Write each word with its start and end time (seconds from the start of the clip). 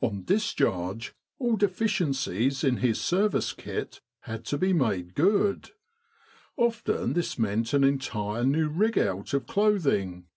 On 0.00 0.22
discharge, 0.24 1.12
all 1.38 1.58
deficiencies 1.58 2.64
in 2.64 2.78
his 2.78 2.98
service 2.98 3.52
kit 3.52 4.00
had 4.20 4.42
to 4.46 4.56
be 4.56 4.72
made 4.72 5.14
good; 5.14 5.72
often 6.56 7.12
this 7.12 7.38
meant 7.38 7.74
an 7.74 7.84
entire 7.84 8.44
new 8.46 8.70
rig 8.70 8.96
out 8.98 9.34
of 9.34 9.46
clothing. 9.46 10.28